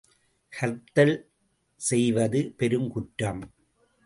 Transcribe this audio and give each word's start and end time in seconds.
ஹர்த்தால் 0.53 1.13
செய்வது 1.81 2.53
பெருங்குற்றம். 2.59 3.43